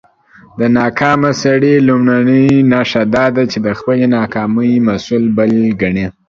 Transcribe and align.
د 0.59 0.61
ناکامه 0.79 1.31
سړى 1.43 1.75
لومړۍ 1.87 2.47
نښه 2.71 3.03
دا 3.15 3.25
ده، 3.35 3.43
چې 3.51 3.57
د 3.65 3.67
خپلى 3.77 4.05
ناکامۍ 4.17 4.73
مسول 4.87 5.23
بل 5.37 5.51
کڼې. 5.79 6.05